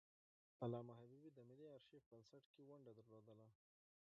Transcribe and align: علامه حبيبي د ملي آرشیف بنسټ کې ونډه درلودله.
علامه 0.63 0.93
حبيبي 0.99 1.29
د 1.33 1.39
ملي 1.49 1.65
آرشیف 1.75 2.03
بنسټ 2.11 2.43
کې 2.53 2.67
ونډه 2.69 2.91
درلودله. 2.99 3.47